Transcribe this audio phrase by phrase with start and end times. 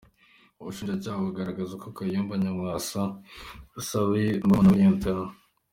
[0.59, 3.01] Ubushinjacyaha bugaragaza ko Kayumba Nyamwasa
[3.73, 5.05] yasabye murumuna we Lt.